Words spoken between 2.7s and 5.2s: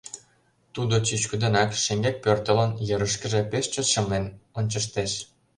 йырышкыже пеш чот шымлен ончыштеш.